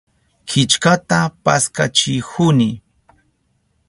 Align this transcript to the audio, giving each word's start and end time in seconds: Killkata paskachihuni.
Killkata 0.49 1.19
paskachihuni. 1.43 2.69